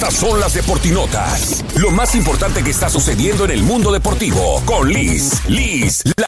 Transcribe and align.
Estas 0.00 0.14
son 0.14 0.40
las 0.40 0.54
deportinotas. 0.54 1.62
Lo 1.76 1.90
más 1.90 2.14
importante 2.14 2.64
que 2.64 2.70
está 2.70 2.88
sucediendo 2.88 3.44
en 3.44 3.50
el 3.50 3.62
mundo 3.62 3.92
deportivo 3.92 4.62
con 4.64 4.88
Liz. 4.88 5.46
Liz, 5.46 6.02
la, 6.16 6.26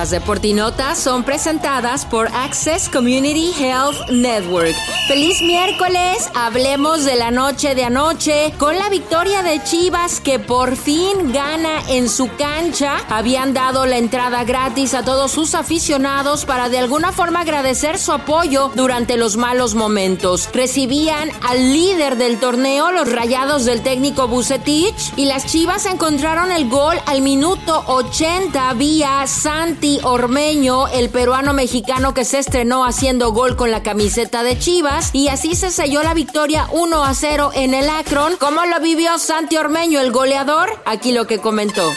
Las 0.00 0.08
deportinotas 0.08 0.96
son 0.96 1.24
presentadas 1.24 2.06
por 2.06 2.28
Access 2.28 2.88
Community 2.88 3.52
Health 3.60 4.08
Network. 4.08 4.74
Feliz 5.08 5.42
miércoles, 5.42 6.30
hablemos 6.34 7.04
de 7.04 7.16
la 7.16 7.30
noche 7.30 7.74
de 7.74 7.84
anoche 7.84 8.54
con 8.56 8.78
la 8.78 8.88
victoria 8.88 9.42
de 9.42 9.62
Chivas 9.62 10.20
que 10.20 10.38
por 10.38 10.76
fin 10.76 11.32
gana 11.32 11.82
en 11.88 12.08
su 12.08 12.30
cancha. 12.36 12.96
Habían 13.10 13.52
dado 13.52 13.84
la 13.84 13.98
entrada 13.98 14.44
gratis 14.44 14.94
a 14.94 15.04
todos 15.04 15.32
sus 15.32 15.54
aficionados 15.54 16.46
para 16.46 16.70
de 16.70 16.78
alguna 16.78 17.12
forma 17.12 17.40
agradecer 17.40 17.98
su 17.98 18.12
apoyo 18.12 18.70
durante 18.74 19.18
los 19.18 19.36
malos 19.36 19.74
momentos. 19.74 20.48
Recibían 20.54 21.28
al 21.46 21.74
líder 21.74 22.16
del 22.16 22.40
torneo, 22.40 22.90
los 22.90 23.12
rayados 23.12 23.66
del 23.66 23.82
técnico 23.82 24.28
Bucetich, 24.28 25.12
y 25.16 25.26
las 25.26 25.44
Chivas 25.44 25.84
encontraron 25.84 26.52
el 26.52 26.70
gol 26.70 26.96
al 27.04 27.20
minuto 27.20 27.84
80 27.86 28.72
vía 28.74 29.26
Santi 29.26 29.89
Ormeño, 30.02 30.86
el 30.88 31.10
peruano 31.10 31.52
mexicano 31.52 32.14
que 32.14 32.24
se 32.24 32.38
estrenó 32.38 32.84
haciendo 32.84 33.32
gol 33.32 33.56
con 33.56 33.70
la 33.70 33.82
camiseta 33.82 34.42
de 34.42 34.58
Chivas, 34.58 35.10
y 35.12 35.28
así 35.28 35.56
se 35.56 35.70
selló 35.70 36.02
la 36.02 36.14
victoria 36.14 36.68
1 36.70 37.04
a 37.04 37.14
0 37.14 37.50
en 37.54 37.74
el 37.74 37.88
Akron. 37.88 38.36
¿Cómo 38.38 38.64
lo 38.66 38.78
vivió 38.80 39.18
Santi 39.18 39.56
Ormeño, 39.56 40.00
el 40.00 40.12
goleador? 40.12 40.70
Aquí 40.84 41.12
lo 41.12 41.26
que 41.26 41.38
comentó. 41.38 41.92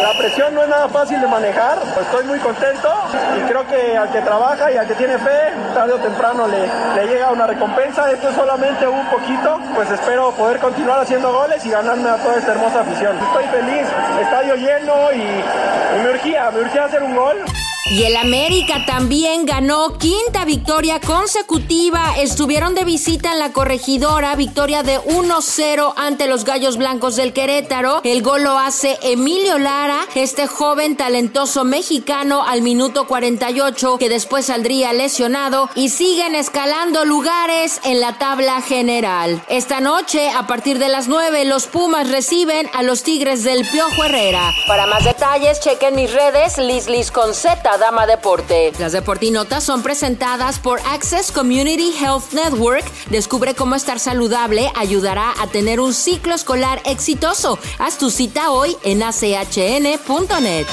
La 0.00 0.18
presión 0.18 0.54
no 0.54 0.62
es 0.62 0.68
nada 0.68 0.88
fácil 0.88 1.20
de 1.20 1.26
manejar, 1.26 1.82
estoy 2.00 2.24
muy 2.24 2.38
contento 2.38 2.88
y 3.38 3.40
creo 3.48 3.66
que 3.66 3.96
al 3.96 4.10
que 4.10 4.20
trabaja 4.20 4.70
y 4.72 4.76
al 4.76 4.86
que 4.86 4.94
tiene 4.94 5.18
fe, 5.18 5.52
tarde 5.74 5.92
o 5.92 5.98
temprano 5.98 6.46
le, 6.46 6.66
le 6.94 7.06
llega 7.12 7.30
una 7.30 7.46
recompensa. 7.46 8.10
Esto 8.10 8.28
es 8.28 8.36
solamente 8.36 8.86
un 8.86 9.06
poquito, 9.10 9.58
pues 9.74 9.90
espero 9.90 10.30
poder 10.32 10.58
continuar 10.60 11.00
haciendo 11.00 11.32
goles 11.32 11.64
y 11.64 11.70
ganarme 11.70 12.08
a 12.08 12.16
toda 12.16 12.36
esta 12.36 12.52
hermosa 12.52 12.80
afición. 12.80 13.16
Estoy 13.18 13.44
feliz, 13.46 13.86
estadio 14.20 14.54
lleno 14.56 15.12
y, 15.12 15.22
y 15.22 16.02
me 16.02 16.10
urgía, 16.10 16.50
me 16.50 16.60
urgía 16.60 16.84
hacer 16.84 17.02
un 17.02 17.14
gol. 17.14 17.33
Bye. 17.42 17.73
Y 17.90 18.04
el 18.04 18.16
América 18.16 18.86
también 18.86 19.44
ganó 19.44 19.98
quinta 19.98 20.46
victoria 20.46 21.00
consecutiva. 21.00 22.14
Estuvieron 22.16 22.74
de 22.74 22.82
visita 22.84 23.32
en 23.32 23.38
la 23.38 23.52
corregidora, 23.52 24.34
victoria 24.36 24.82
de 24.82 24.98
1-0 25.00 25.92
ante 25.94 26.26
los 26.26 26.44
Gallos 26.46 26.78
Blancos 26.78 27.16
del 27.16 27.34
Querétaro. 27.34 28.00
El 28.02 28.22
gol 28.22 28.42
lo 28.42 28.58
hace 28.58 28.98
Emilio 29.02 29.58
Lara, 29.58 30.00
este 30.14 30.46
joven 30.46 30.96
talentoso 30.96 31.64
mexicano 31.64 32.42
al 32.42 32.62
minuto 32.62 33.06
48 33.06 33.98
que 33.98 34.08
después 34.08 34.46
saldría 34.46 34.94
lesionado 34.94 35.68
y 35.74 35.90
siguen 35.90 36.34
escalando 36.34 37.04
lugares 37.04 37.82
en 37.84 38.00
la 38.00 38.16
tabla 38.16 38.62
general. 38.62 39.42
Esta 39.48 39.80
noche, 39.80 40.30
a 40.30 40.46
partir 40.46 40.78
de 40.78 40.88
las 40.88 41.06
9, 41.06 41.44
los 41.44 41.66
Pumas 41.66 42.10
reciben 42.10 42.66
a 42.72 42.82
los 42.82 43.02
Tigres 43.02 43.44
del 43.44 43.68
Piojo 43.68 44.04
Herrera. 44.04 44.52
Para 44.66 44.86
más 44.86 45.04
detalles, 45.04 45.60
chequen 45.60 45.96
mis 45.96 46.10
redes, 46.10 46.56
Liz 46.56 46.88
Liz 46.88 47.10
con 47.10 47.34
Z 47.34 47.73
Dama 47.78 48.06
Deporte. 48.06 48.72
Las 48.78 48.92
deportinotas 48.92 49.64
son 49.64 49.82
presentadas 49.82 50.58
por 50.58 50.80
Access 50.86 51.32
Community 51.32 51.92
Health 51.98 52.32
Network. 52.32 52.84
Descubre 53.10 53.54
cómo 53.54 53.74
estar 53.74 53.98
saludable 53.98 54.70
ayudará 54.76 55.32
a 55.40 55.46
tener 55.46 55.80
un 55.80 55.94
ciclo 55.94 56.34
escolar 56.34 56.80
exitoso. 56.84 57.58
Haz 57.78 57.98
tu 57.98 58.10
cita 58.10 58.50
hoy 58.50 58.76
en 58.82 59.02
achn.net. 59.02 60.66